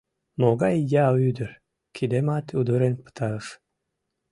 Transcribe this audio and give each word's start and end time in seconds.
Могай 0.39 0.77
ия 0.83 1.07
ӱдыр, 1.29 1.51
кидемат 1.95 2.45
удырен 2.59 2.95
пытарыш. 3.03 3.47